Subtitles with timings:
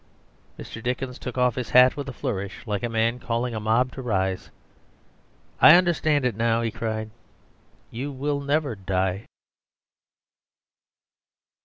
[0.57, 0.81] Mr.
[0.81, 4.01] Dickens took off his hat with a flourish like a man calling a mob to
[4.01, 4.49] rise.
[5.59, 7.11] "I understand it now," he cried,
[7.91, 9.27] "you will never die."